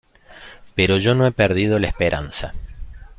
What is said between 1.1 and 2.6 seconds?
no he perdido la esperanza.